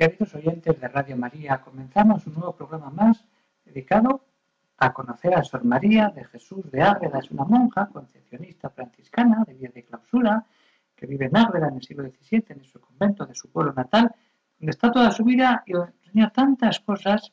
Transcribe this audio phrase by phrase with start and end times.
[0.00, 3.22] Queridos oyentes de Radio María, comenzamos un nuevo programa más
[3.66, 4.24] dedicado
[4.78, 7.18] a conocer a Sor María de Jesús de Ágreda.
[7.18, 10.46] Es una monja concepcionista franciscana de vida de clausura
[10.96, 14.10] que vive en Ágreda en el siglo XVII, en su convento de su pueblo natal,
[14.58, 17.30] donde está toda su vida y enseña tantas cosas.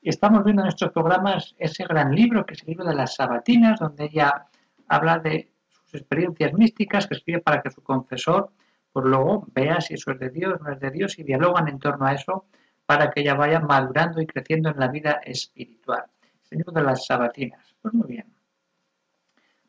[0.00, 3.78] Estamos viendo en estos programas ese gran libro, que es el libro de las Sabatinas,
[3.78, 4.46] donde ella
[4.88, 8.52] habla de sus experiencias místicas que escribe para que su confesor
[8.92, 11.78] pues luego vea si eso es de Dios, no es de Dios y dialogan en
[11.78, 12.46] torno a eso
[12.86, 16.04] para que ella vaya madurando y creciendo en la vida espiritual.
[16.42, 17.74] Señor de las sabatinas.
[17.80, 18.26] Pues muy bien.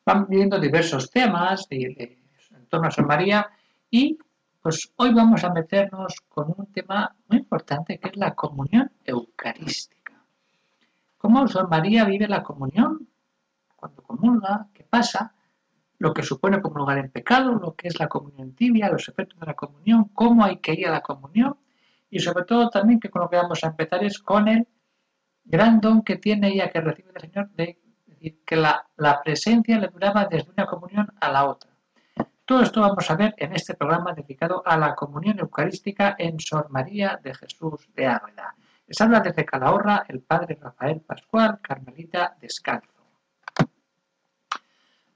[0.04, 2.18] Van viendo diversos temas en
[2.68, 3.48] torno a San María
[3.92, 4.18] y
[4.62, 10.14] pues hoy vamos a meternos con un tema muy importante que es la comunión eucarística.
[11.18, 13.08] ¿Cómo San María vive la comunión?
[13.76, 15.34] Cuando comulga, ¿qué pasa?
[16.02, 19.46] Lo que supone comulgar en pecado, lo que es la comunión tibia, los efectos de
[19.46, 21.58] la comunión, cómo hay que ir a la comunión
[22.10, 24.68] y sobre todo también que con lo que vamos a empezar es con el
[25.44, 27.78] gran don que tiene ella que recibe del Señor de
[28.48, 31.70] que la, la presencia le duraba desde una comunión a la otra.
[32.46, 36.72] Todo esto vamos a ver en este programa dedicado a la comunión eucarística en Sor
[36.72, 38.56] María de Jesús de Ávila.
[38.88, 43.01] Les habla desde Calahorra el padre Rafael Pascual, Carmelita Descalzo.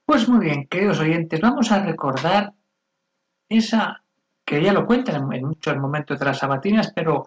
[0.06, 2.54] Pues muy bien, queridos oyentes, vamos a recordar
[3.50, 4.04] esa,
[4.46, 7.26] que ya lo cuentan en muchos momentos de las sabatinas, pero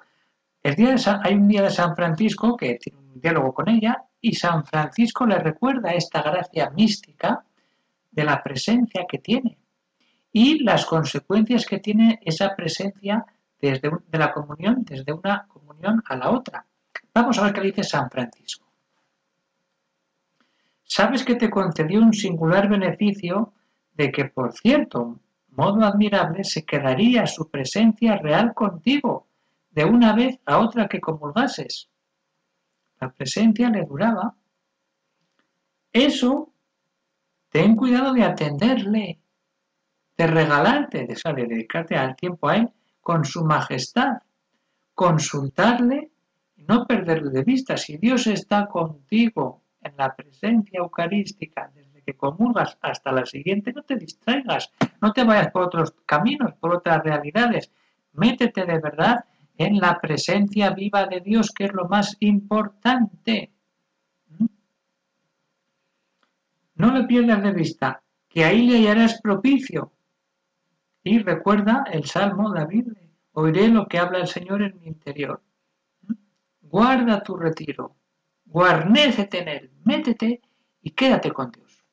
[0.62, 0.94] el día
[1.25, 5.27] hay un día de San Francisco que tiene un diálogo con ella y San Francisco
[5.27, 7.44] le recuerda esta gracia mística
[8.12, 9.59] de la presencia que tiene
[10.31, 13.27] y las consecuencias que tiene esa presencia
[13.60, 16.65] desde de la comunión, desde una comunión a la otra.
[17.12, 18.68] Vamos a ver qué dice San Francisco.
[20.88, 23.53] Sabes que te concedió un singular beneficio
[23.93, 29.27] de que, por cierto, modo admirable, se quedaría su presencia real contigo,
[29.71, 31.91] de una vez a otra que comulgases.
[33.00, 34.34] La presencia le duraba.
[35.93, 36.54] Eso,
[37.50, 39.21] ten cuidado de atenderle,
[40.16, 42.72] de regalarte, de, de dedicarte al tiempo a él
[43.03, 44.22] con su majestad,
[44.94, 46.10] consultarle
[46.56, 47.77] no perderlo de vista.
[47.77, 53.83] Si Dios está contigo, en la presencia eucarística, desde que comulgas hasta la siguiente, no
[53.83, 57.71] te distraigas, no te vayas por otros caminos, por otras realidades.
[58.12, 59.25] Métete de verdad
[59.59, 63.53] en la presencia viva de Dios, que es lo más importante.
[64.39, 64.47] ¿Mm?
[66.77, 69.93] No le pierdas de vista que ahí le hallarás propicio.
[71.03, 72.89] Y recuerda el Salmo David,
[73.33, 75.43] oiré lo que habla el Señor en mi interior.
[76.03, 76.15] ¿Mm?
[76.62, 77.97] Guarda tu retiro,
[78.50, 80.41] guarnécete en él, métete
[80.81, 81.84] y quédate con Dios.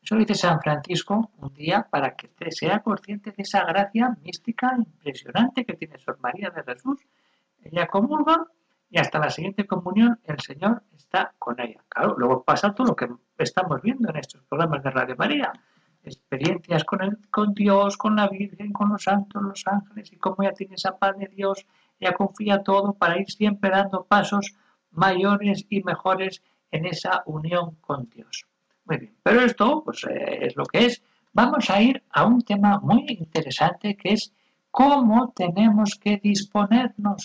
[0.00, 4.16] Eso lo dice San Francisco un día para que usted sea consciente de esa gracia
[4.22, 7.00] mística impresionante que tiene Sor María de Jesús.
[7.60, 8.46] Ella comulga
[8.88, 11.82] y hasta la siguiente comunión el Señor está con ella.
[11.88, 15.52] Claro, luego pasa todo lo que estamos viendo en estos programas de Radio María.
[16.04, 20.36] Experiencias con, el, con Dios, con la Virgen, con los santos, los ángeles y cómo
[20.44, 21.66] ella tiene esa paz de Dios.
[21.98, 24.54] Ella confía todo para ir siempre dando pasos
[24.96, 28.46] mayores y mejores en esa unión con Dios.
[28.84, 31.02] Muy bien, pero esto pues, eh, es lo que es.
[31.32, 34.32] Vamos a ir a un tema muy interesante que es
[34.70, 37.24] cómo tenemos que disponernos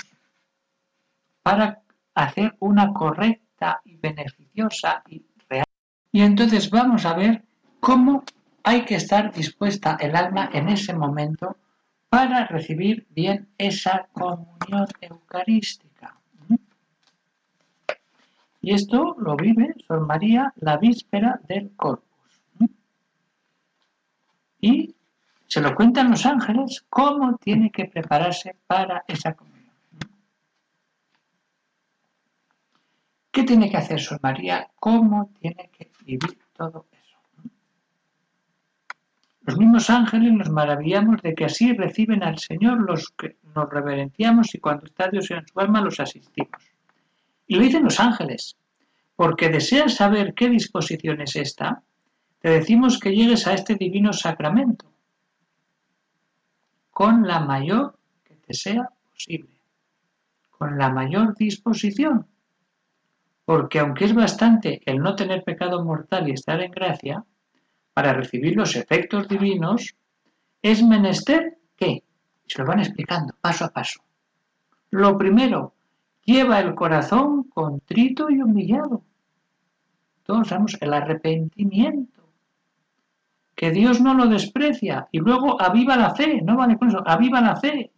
[1.43, 1.81] para
[2.13, 5.65] hacer una correcta y beneficiosa y real.
[6.11, 7.43] Y entonces vamos a ver
[7.79, 8.23] cómo
[8.63, 11.57] hay que estar dispuesta el alma en ese momento
[12.09, 15.90] para recibir bien esa comunión eucarística.
[18.61, 22.07] Y esto lo vive Sor María la víspera del Corpus.
[24.59, 24.95] Y
[25.47, 29.73] se lo cuentan los ángeles cómo tiene que prepararse para esa comunión.
[33.31, 34.69] ¿Qué tiene que hacer Sor María?
[34.75, 37.17] ¿Cómo tiene que vivir todo eso?
[39.41, 44.53] Los mismos ángeles nos maravillamos de que así reciben al Señor los que nos reverenciamos
[44.53, 46.70] y cuando está Dios en su alma los asistimos.
[47.51, 48.55] Y lo dicen los ángeles,
[49.17, 51.83] porque deseas saber qué disposición es esta,
[52.39, 54.89] te decimos que llegues a este divino sacramento
[56.91, 59.49] con la mayor que te sea posible.
[60.51, 62.25] con la mayor disposición.
[63.43, 67.25] Porque aunque es bastante el no tener pecado mortal y estar en gracia,
[67.93, 69.93] para recibir los efectos divinos,
[70.61, 72.05] es menester que,
[72.47, 73.99] se lo van explicando paso a paso.
[74.91, 75.75] Lo primero,
[76.25, 79.03] lleva el corazón contrito y humillado.
[80.23, 82.21] Todos sabemos el arrepentimiento.
[83.55, 87.41] Que Dios no lo desprecia y luego aviva la fe, no vale con eso, aviva
[87.41, 87.91] la fe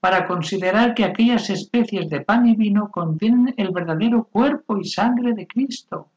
[0.00, 5.32] para considerar que aquellas especies de pan y vino contienen el verdadero cuerpo y sangre
[5.32, 6.10] de Cristo.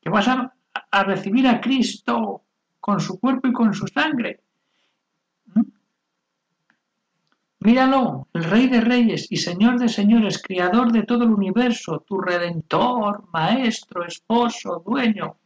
[0.00, 0.52] Que vas a,
[0.90, 2.42] a recibir a Cristo
[2.80, 4.40] con su cuerpo y con su sangre.
[7.60, 12.20] Míralo, el Rey de Reyes y Señor de Señores, Criador de todo el universo, tu
[12.20, 15.38] Redentor, Maestro, Esposo, Dueño.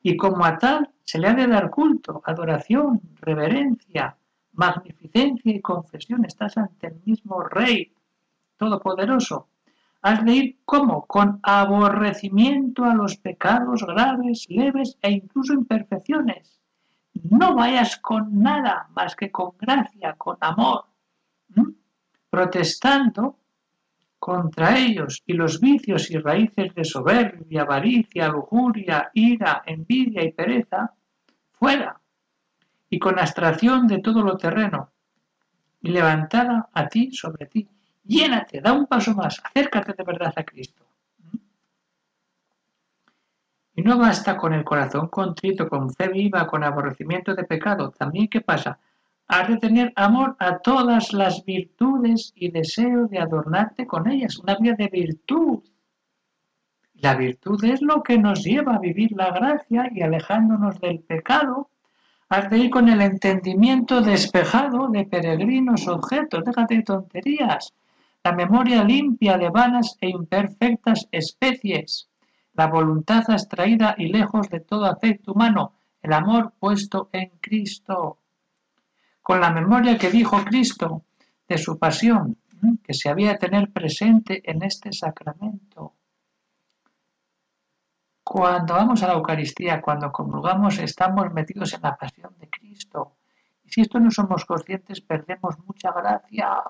[0.00, 4.16] Y como a tal se le ha de dar culto, adoración, reverencia,
[4.52, 6.24] magnificencia y confesión.
[6.24, 7.92] Estás ante el mismo Rey
[8.56, 9.48] Todopoderoso.
[10.02, 16.60] Has de ir como con aborrecimiento a los pecados graves, leves e incluso imperfecciones.
[17.14, 20.84] No vayas con nada más que con gracia, con amor,
[22.30, 23.38] protestando
[24.18, 30.92] contra ellos y los vicios y raíces de soberbia, avaricia, lujuria, ira, envidia y pereza,
[31.52, 32.00] fuera,
[32.90, 34.90] y con abstracción de todo lo terreno,
[35.80, 37.68] y levantada a ti sobre ti.
[38.04, 40.84] Llénate, da un paso más, acércate de verdad a Cristo.
[43.74, 47.92] Y no basta con el corazón contrito, con fe viva, con aborrecimiento de pecado.
[47.92, 48.78] También, ¿qué pasa?
[49.30, 54.56] Has de tener amor a todas las virtudes y deseo de adornarte con ellas, una
[54.56, 55.62] vida de virtud.
[56.94, 61.68] La virtud es lo que nos lleva a vivir la gracia y alejándonos del pecado.
[62.30, 67.74] Has de ir con el entendimiento despejado de peregrinos objetos, déjate de tonterías.
[68.24, 72.08] La memoria limpia de vanas e imperfectas especies.
[72.54, 75.74] La voluntad abstraída y lejos de todo afecto humano.
[76.00, 78.20] El amor puesto en Cristo
[79.28, 81.04] con la memoria que dijo Cristo
[81.46, 82.38] de su pasión,
[82.82, 85.92] que se había de tener presente en este sacramento.
[88.24, 93.18] Cuando vamos a la Eucaristía, cuando comulgamos, estamos metidos en la pasión de Cristo.
[93.64, 96.62] Y si esto no somos conscientes, perdemos mucha gracia.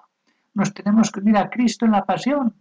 [0.55, 2.57] Nos tenemos que unir a Cristo en la pasión.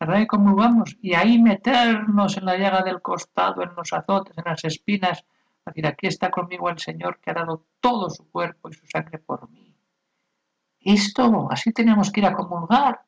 [0.00, 0.20] ¿Verdad?
[0.20, 0.96] Y comulgamos.
[1.02, 5.22] Y ahí meternos en la llaga del costado, en los azotes, en las espinas,
[5.68, 9.18] decir, aquí está conmigo el Señor que ha dado todo su cuerpo y su sangre
[9.18, 9.74] por mí.
[10.80, 13.00] Esto, así tenemos que ir a comulgar.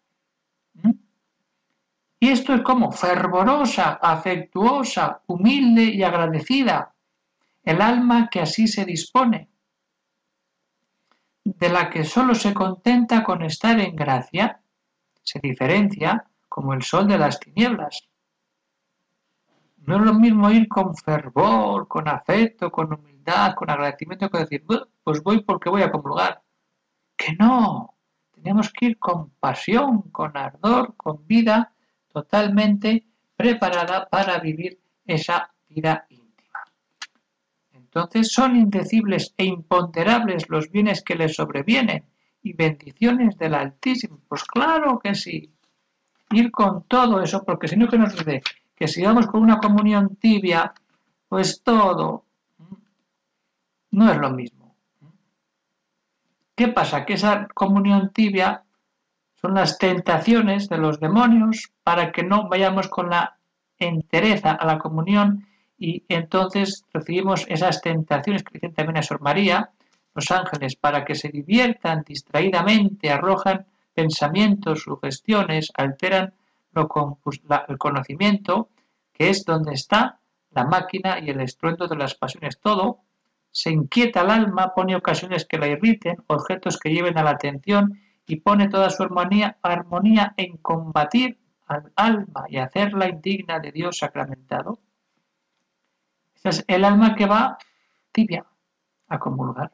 [2.23, 6.95] Y esto es como fervorosa, afectuosa, humilde y agradecida.
[7.62, 9.49] El alma que así se dispone,
[11.45, 14.61] de la que solo se contenta con estar en gracia,
[15.23, 18.10] se diferencia como el sol de las tinieblas.
[19.87, 24.65] No es lo mismo ir con fervor, con afecto, con humildad, con agradecimiento que decir,
[25.03, 26.43] pues voy porque voy a comulgar.
[27.17, 27.94] Que no,
[28.32, 31.73] tenemos que ir con pasión, con ardor, con vida
[32.12, 33.06] totalmente
[33.37, 36.60] preparada para vivir esa vida íntima.
[37.72, 42.05] Entonces son indecibles e imponderables los bienes que les sobrevienen
[42.43, 44.20] y bendiciones del Altísimo.
[44.29, 45.53] Pues claro que sí.
[46.32, 48.43] Ir con todo eso, porque si no que nos dice,
[48.81, 50.72] que si vamos con una comunión tibia,
[51.29, 52.25] pues todo
[53.91, 54.75] no es lo mismo.
[56.55, 57.05] ¿Qué pasa?
[57.05, 58.63] Que esa comunión tibia
[59.39, 63.37] son las tentaciones de los demonios para que no vayamos con la
[63.79, 65.46] entereza a la comunión
[65.79, 69.72] y entonces recibimos esas tentaciones que dicen también a Sor María,
[70.15, 76.32] los ángeles, para que se diviertan distraídamente, arrojan pensamientos, sugestiones, alteran
[76.74, 78.70] el conocimiento,
[79.12, 82.60] que es donde está la máquina y el estruendo de las pasiones.
[82.60, 83.00] Todo
[83.50, 87.98] se inquieta el alma, pone ocasiones que la irriten, objetos que lleven a la atención
[88.27, 93.98] y pone toda su armonía, armonía en combatir al alma y hacerla indigna de Dios
[93.98, 94.81] sacramentado.
[96.44, 97.58] es el alma que va
[98.12, 98.46] tibia
[99.08, 99.72] a comulgar.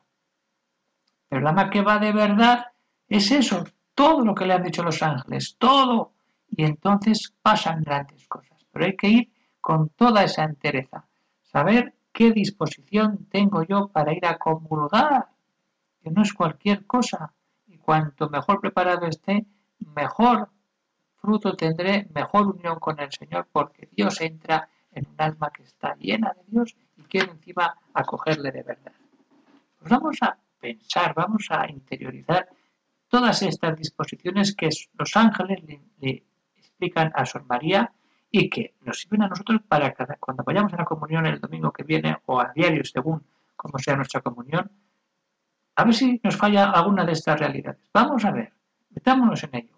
[1.29, 2.67] Pero el alma que va de verdad
[3.09, 6.16] es eso, todo lo que le han dicho los ángeles, todo
[6.49, 8.65] y entonces pasan grandes cosas.
[8.71, 11.07] Pero hay que ir con toda esa entereza,
[11.43, 15.29] saber qué disposición tengo yo para ir a comulgar,
[16.01, 17.33] que no es cualquier cosa,
[17.67, 19.47] y cuanto mejor preparado esté,
[19.79, 20.51] mejor
[21.17, 25.95] fruto tendré, mejor unión con el Señor, porque Dios entra en un alma que está
[25.97, 28.93] llena de Dios y quiere encima acogerle de verdad.
[29.79, 32.49] Pues vamos a pensar, vamos a interiorizar
[33.09, 35.63] todas estas disposiciones que los ángeles
[35.99, 36.23] le,
[36.77, 37.91] explican a Sor María
[38.31, 41.73] y que nos sirven a nosotros para cada, cuando vayamos a la comunión el domingo
[41.73, 43.25] que viene o a diario según
[43.57, 44.71] como sea nuestra comunión,
[45.75, 47.81] a ver si nos falla alguna de estas realidades.
[47.95, 48.53] Vamos a ver,
[48.91, 49.77] metámonos en ello.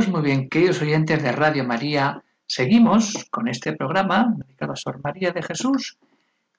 [0.00, 4.98] Pues muy bien, queridos oyentes de Radio María, seguimos con este programa dedicado a Sor
[5.04, 5.98] María de Jesús,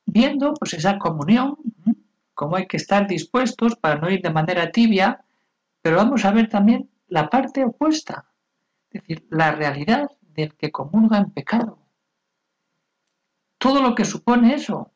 [0.05, 1.57] viendo pues esa comunión,
[2.36, 5.25] cómo hay que estar dispuestos para no ir de manera tibia,
[5.81, 8.25] pero vamos a ver también la parte opuesta,
[8.91, 11.79] es decir, la realidad del que comulga en pecado.
[13.57, 14.91] Todo lo que supone eso,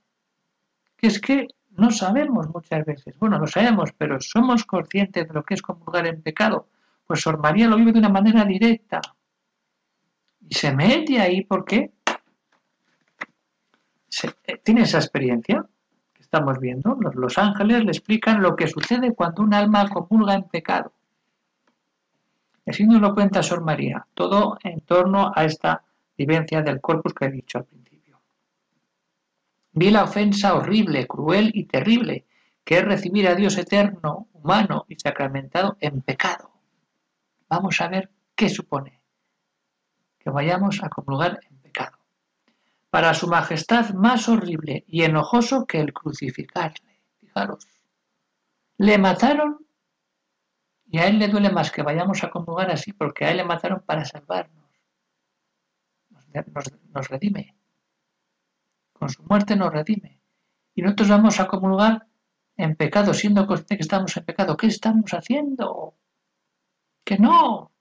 [0.96, 5.44] que es que no sabemos muchas veces, bueno, lo sabemos, pero somos conscientes de lo
[5.44, 6.68] que es comulgar en pecado
[7.06, 9.02] pues Sor María lo vive de una manera directa.
[10.48, 11.92] Y se mete ahí porque
[14.24, 15.66] eh, tiene esa experiencia
[16.14, 16.98] que estamos viendo.
[17.14, 20.92] Los, ángeles le explican lo que sucede cuando un alma comulga en pecado.
[22.66, 25.84] Así nos lo cuenta Sor María, todo en torno a esta
[26.18, 28.20] vivencia del corpus que he dicho al principio.
[29.74, 32.26] Vi la ofensa horrible, cruel y terrible,
[32.64, 36.55] que es recibir a Dios eterno, humano y sacramentado en pecado
[37.50, 39.02] vamos a ver qué supone
[40.20, 41.98] que vayamos a comulgar en pecado.
[42.90, 47.02] Para su majestad más horrible y enojoso que el crucificarle.
[47.20, 47.68] Fijaros,
[48.78, 49.66] le mataron
[50.88, 53.44] y a él le duele más que vayamos a comulgar así porque a él le
[53.44, 54.66] mataron para salvarnos.
[56.94, 57.56] Nos, redime.
[58.94, 60.22] Con su muerte nos redime.
[60.74, 62.08] Y nosotros vamos a comulgar
[62.58, 64.58] en pecado, siendo conscientes que estamos en pecado.
[64.58, 65.96] ¿Qué estamos haciendo?
[67.06, 67.72] Que no,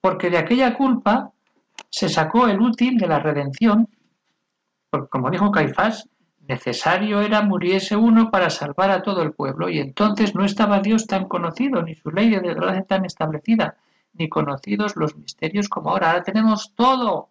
[0.00, 1.32] porque de aquella culpa
[1.90, 3.88] se sacó el útil de la redención,
[4.90, 6.08] porque como dijo Caifás,
[6.48, 11.06] necesario era muriese uno para salvar a todo el pueblo, y entonces no estaba Dios
[11.06, 13.76] tan conocido, ni su ley de desgracia tan establecida,
[14.14, 16.10] ni conocidos los misterios como ahora.
[16.10, 17.28] Ahora tenemos todo.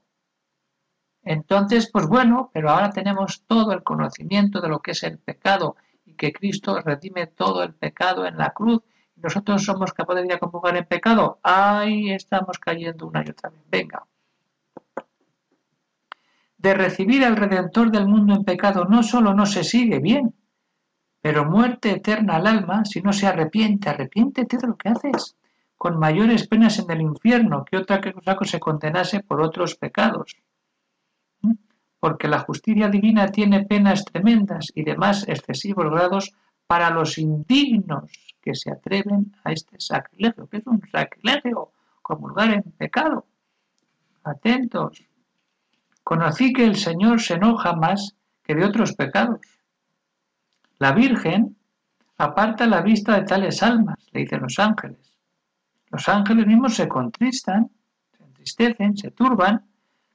[1.24, 5.76] Entonces, pues bueno, pero ahora tenemos todo el conocimiento de lo que es el pecado
[6.06, 8.82] y que Cristo redime todo el pecado en la cruz
[9.22, 13.60] nosotros somos capaces de comulgar en pecado, ahí estamos cayendo una y otra vez.
[13.70, 14.06] Venga.
[16.58, 20.34] De recibir al Redentor del mundo en pecado no solo no se sigue bien,
[21.22, 23.90] pero muerte eterna al alma si no se arrepiente.
[23.90, 25.36] Arrepiéntete de lo que haces,
[25.78, 30.36] con mayores penas en el infierno que otra cosa que se condenase por otros pecados.
[31.42, 31.54] ¿Mm?
[32.00, 36.34] Porque la justicia divina tiene penas tremendas y demás excesivos grados
[36.68, 42.64] para los indignos que se atreven a este sacrilegio, que es un sacrilegio, comulgar en
[42.64, 43.28] pecado.
[44.24, 45.04] Atentos.
[46.04, 49.42] Conocí que el Señor se enoja más que de otros pecados.
[50.80, 51.58] La Virgen
[52.18, 55.16] aparta la vista de tales almas, le dicen los ángeles.
[55.92, 57.70] Los ángeles mismos se contristan,
[58.18, 59.64] se entristecen, se turban.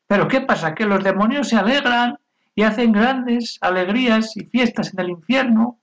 [0.08, 0.74] Pero ¿qué pasa?
[0.74, 2.18] Que los demonios se alegran
[2.56, 5.78] y hacen grandes alegrías y fiestas en el infierno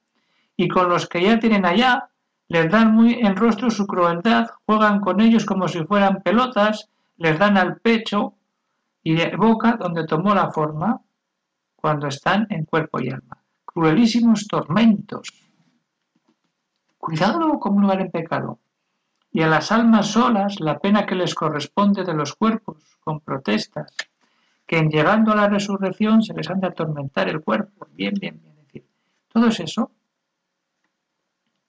[0.57, 2.10] y con los que ya tienen allá
[2.51, 7.39] les dan muy en rostro su crueldad, juegan con ellos como si fueran pelotas, les
[7.39, 8.33] dan al pecho
[9.03, 10.99] y boca donde tomó la forma.
[11.77, 13.37] cuando están en cuerpo y alma.
[13.65, 15.33] Cruelísimos tormentos.
[16.99, 18.59] Cuidado con lugar en pecado.
[19.31, 23.91] Y a las almas solas la pena que les corresponde de los cuerpos, con protestas,
[24.67, 27.87] que en llegando a la resurrección se les han de atormentar el cuerpo.
[27.93, 28.55] Bien, bien, bien.
[28.63, 28.85] decir,
[29.29, 29.89] todo es eso.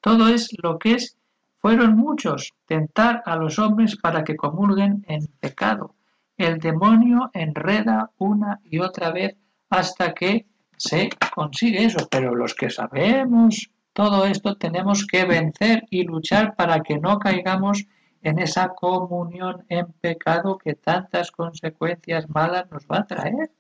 [0.03, 1.17] Todo es lo que es,
[1.59, 5.95] fueron muchos, tentar a los hombres para que comulguen en pecado.
[6.37, 9.37] El demonio enreda una y otra vez
[9.71, 12.09] hasta que se consigue eso.
[12.11, 17.87] Pero los que sabemos todo esto tenemos que vencer y luchar para que no caigamos
[18.23, 23.53] en esa comunión en pecado que tantas consecuencias malas nos va a traer,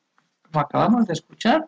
[0.42, 1.64] como acabamos de escuchar.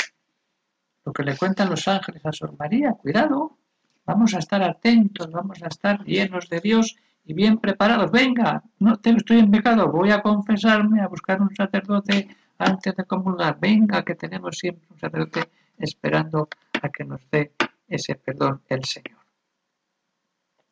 [1.05, 3.59] Lo que le cuentan los ángeles a Sor María, cuidado,
[4.07, 8.11] vamos a estar atentos, vamos a estar llenos de Dios y bien preparados.
[8.11, 13.59] Venga, no estoy en pecado, voy a confesarme, a buscar un sacerdote antes de comulgar.
[13.61, 16.49] Venga, que tenemos siempre un sacerdote esperando
[16.83, 17.53] a que nos dé
[17.89, 19.21] ese perdón el Señor.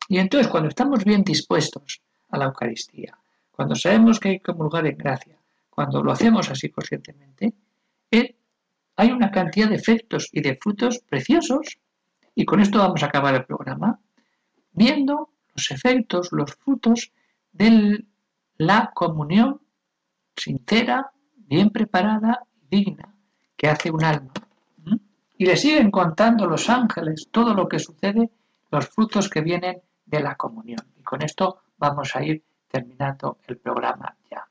[0.07, 3.17] Y entonces cuando estamos bien dispuestos a la Eucaristía,
[3.51, 5.37] cuando sabemos que hay que comulgar en gracia,
[5.69, 7.53] cuando lo hacemos así conscientemente,
[8.11, 8.35] eh,
[8.95, 11.79] hay una cantidad de efectos y de frutos preciosos.
[12.35, 13.99] Y con esto vamos a acabar el programa,
[14.71, 17.11] viendo los efectos, los frutos
[17.51, 18.05] de
[18.57, 19.61] la comunión
[20.35, 23.13] sincera, bien preparada y digna
[23.55, 24.33] que hace un alma
[25.37, 28.29] y le siguen contando los ángeles todo lo que sucede,
[28.71, 30.79] los frutos que vienen de la comunión.
[30.97, 34.47] Y con esto vamos a ir terminando el programa ya.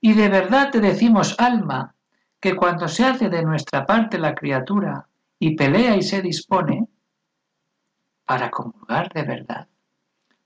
[0.00, 1.94] Y de verdad te decimos, alma,
[2.42, 5.06] que cuando se hace de nuestra parte la criatura
[5.38, 6.88] y pelea y se dispone
[8.24, 9.68] para comulgar de verdad,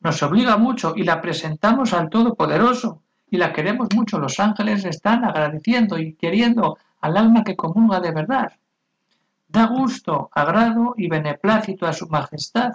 [0.01, 4.19] nos obliga mucho y la presentamos al Todopoderoso y la queremos mucho.
[4.19, 8.53] Los ángeles están agradeciendo y queriendo al alma que comulga de verdad.
[9.49, 12.73] Da gusto, agrado y beneplácito a su majestad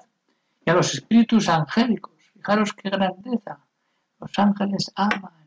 [0.66, 2.14] y a los espíritus angélicos.
[2.34, 3.60] Fijaros qué grandeza.
[4.20, 5.41] Los ángeles aman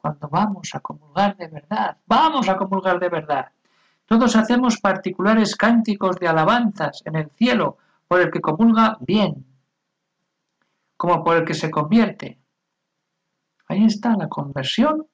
[0.00, 1.96] cuando vamos a comulgar de verdad.
[2.06, 3.46] Vamos a comulgar de verdad.
[4.06, 9.44] Todos hacemos particulares cánticos de alabanzas en el cielo por el que comulga bien,
[10.96, 12.38] como por el que se convierte.
[13.68, 15.06] Ahí está la conversión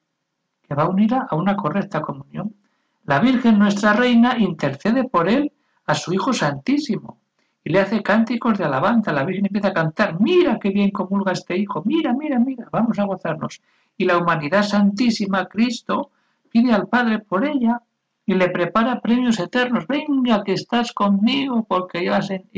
[0.61, 2.55] que va unida a una correcta comunión.
[3.03, 5.51] La Virgen nuestra Reina intercede por él
[5.85, 7.19] a su Hijo Santísimo
[7.63, 9.11] y le hace cánticos de alabanza.
[9.11, 12.97] La Virgen empieza a cantar, mira qué bien comulga este Hijo, mira, mira, mira, vamos
[12.97, 13.61] a gozarnos.
[13.97, 16.11] Y la humanidad santísima, Cristo,
[16.49, 17.81] pide al Padre por ella
[18.25, 19.87] y le prepara premios eternos.
[19.87, 22.13] Venga, que estás conmigo porque yo,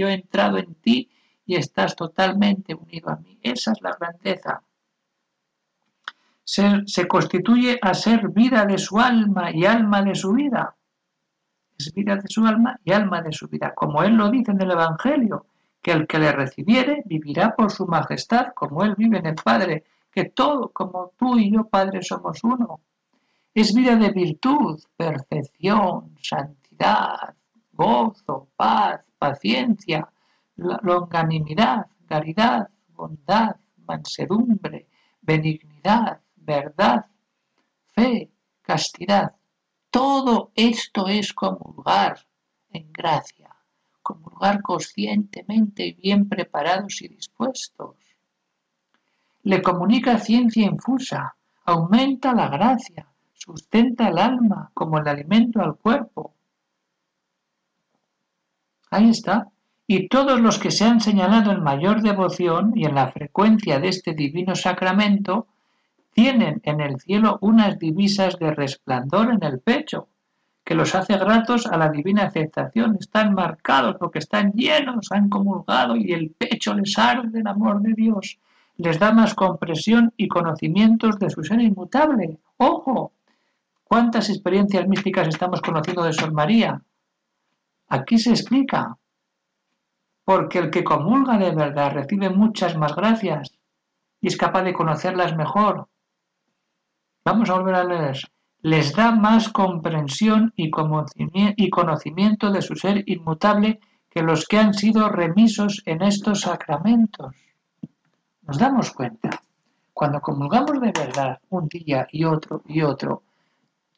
[0.07, 1.09] he entrado en ti
[1.45, 3.39] y estás totalmente unido a mí.
[3.41, 4.63] Esa es la grandeza
[6.47, 10.75] se, constituye a ser vida de su alma y alma de su vida.
[11.77, 13.73] Es vida de su alma y alma de su vida.
[13.75, 15.45] Como él lo dice en el Evangelio,
[15.81, 19.83] que el que le recibiere vivirá por su majestad, como él vive en el Padre,
[20.17, 22.81] que todo, como tú y yo, Padre, somos uno.
[23.53, 27.35] Es vida de virtud, perfección, santidad,
[27.71, 30.09] gozo, paz, paciencia,
[30.55, 34.87] longanimidad, caridad, bondad, mansedumbre,
[35.21, 37.05] benignidad, verdad,
[37.93, 38.31] fe,
[38.63, 39.35] castidad.
[39.91, 42.25] Todo esto es comulgar
[42.71, 43.55] en gracia,
[44.01, 48.06] comulgar conscientemente y bien preparados y dispuestos.
[49.51, 51.33] Le comunica ciencia infusa,
[51.63, 56.33] aumenta la gracia, sustenta el alma como el alimento al cuerpo.
[58.91, 59.47] Ahí está.
[59.87, 63.87] Y todos los que se han señalado en mayor devoción y en la frecuencia de
[63.87, 65.47] este divino sacramento
[66.11, 70.09] tienen en el cielo unas divisas de resplandor en el pecho,
[70.65, 72.97] que los hace gratos a la divina aceptación.
[72.99, 77.93] Están marcados porque están llenos, han comulgado y el pecho les arde el amor de
[77.93, 78.37] Dios.
[78.77, 82.39] Les da más compresión y conocimientos de su ser inmutable.
[82.57, 83.13] ¡Ojo!
[83.83, 86.81] ¿Cuántas experiencias místicas estamos conociendo de Sor María?
[87.89, 88.97] Aquí se explica.
[90.23, 93.57] Porque el que comulga de verdad recibe muchas más gracias
[94.21, 95.87] y es capaz de conocerlas mejor
[97.27, 98.17] Vamos a volver a leer.
[98.61, 100.69] Les da más comprensión y
[101.69, 107.35] conocimiento de su ser inmutable que los que han sido remisos en estos sacramentos.
[108.47, 109.41] Nos damos cuenta,
[109.93, 113.23] cuando comulgamos de verdad un día y otro y otro,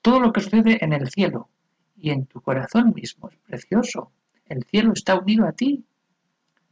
[0.01, 1.49] todo lo que sucede en el cielo
[1.95, 4.11] y en tu corazón mismo es precioso.
[4.47, 5.85] El cielo está unido a ti,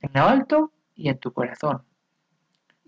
[0.02, 1.84] en lo alto y en tu corazón.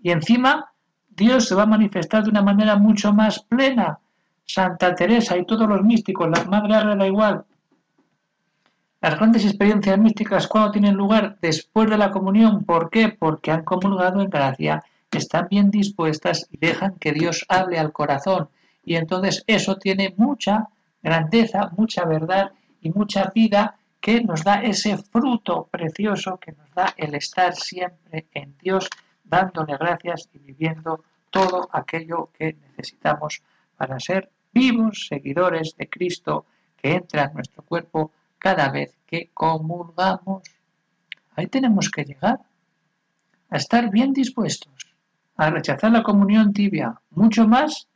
[0.02, 0.72] Y encima
[1.08, 4.00] Dios se va a manifestar de una manera mucho más plena,
[4.44, 7.44] Santa Teresa y todos los místicos, la Madre Ágreda igual.
[9.02, 11.38] Las grandes experiencias místicas, ¿cuándo tienen lugar?
[11.40, 12.64] Después de la comunión.
[12.64, 13.08] ¿Por qué?
[13.08, 18.50] Porque han comulgado en gracia, están bien dispuestas y dejan que Dios hable al corazón.
[18.84, 20.68] Y entonces eso tiene mucha
[21.02, 26.92] grandeza, mucha verdad y mucha vida que nos da ese fruto precioso que nos da
[26.98, 28.86] el estar siempre en Dios,
[29.24, 33.42] dándole gracias y viviendo todo aquello que necesitamos
[33.78, 36.44] para ser vivos seguidores de Cristo
[36.76, 40.42] que entra en nuestro cuerpo cada vez que comulgamos.
[41.36, 42.40] Ahí tenemos que llegar,
[43.50, 44.72] a estar bien dispuestos,
[45.36, 47.86] a rechazar la comunión tibia, mucho más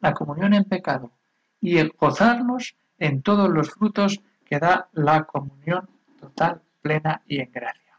[0.00, 1.12] la comunión en pecado,
[1.60, 5.88] y el gozarnos en todos los frutos que da la comunión
[6.20, 7.94] total, plena y en gracia.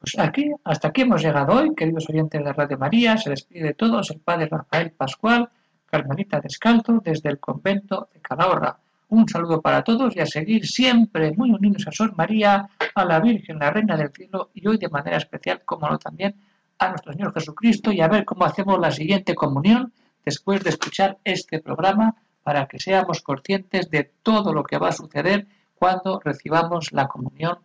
[0.00, 3.16] Pues aquí, hasta aquí hemos llegado hoy, queridos oyentes de Radio María.
[3.16, 5.48] Se despide de todos el Padre Rafael Pascual,
[5.86, 8.76] Carmelita Descalzo, desde el convento de Calahorra.
[9.08, 13.20] Un saludo para todos y a seguir siempre muy unidos a Sor María, a la
[13.20, 16.34] Virgen, la Reina del Cielo y hoy de manera especial, como no también,
[16.78, 19.92] a nuestro Señor Jesucristo y a ver cómo hacemos la siguiente comunión
[20.24, 24.92] después de escuchar este programa para que seamos conscientes de todo lo que va a
[24.92, 27.58] suceder cuando recibamos la comunión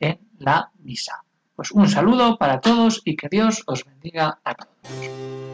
[0.00, 1.24] en la misa.
[1.56, 5.53] Pues un saludo para todos y que Dios os bendiga a todos.